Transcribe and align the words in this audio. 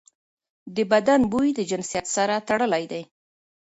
د 0.75 0.77
بدن 0.91 1.21
بوی 1.31 1.49
د 1.55 1.59
جنسیت 1.69 2.05
سره 2.15 2.35
تړلی 2.47 2.83
دی. 2.91 3.01